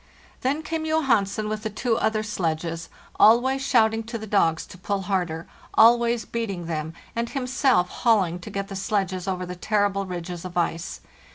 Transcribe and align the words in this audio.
Then 0.41 0.63
came 0.63 0.83
Johansen 0.83 1.47
with 1.47 1.61
the 1.61 1.69
two 1.69 1.95
other 1.95 2.23
sledges, 2.23 2.89
always 3.19 3.61
shouting 3.61 4.01
to 4.05 4.17
the 4.17 4.25
dogs 4.25 4.65
to 4.65 4.77
pull 4.79 5.01
harder, 5.01 5.47
always 5.75 6.25
beating 6.25 6.65
them, 6.65 6.95
and 7.15 7.29
himself 7.29 7.89
hauling 8.01 8.39
to 8.39 8.49
get 8.49 8.67
the 8.67 8.75
sledges 8.75 9.27
over 9.27 9.45
the 9.45 9.55
terrible 9.55 10.07
ridges 10.07 10.43
of 10.43 10.57
ice. 10.57 11.01